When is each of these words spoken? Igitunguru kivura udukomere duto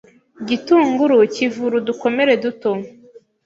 Igitunguru 0.41 1.15
kivura 1.33 1.73
udukomere 1.79 2.33
duto 2.43 2.71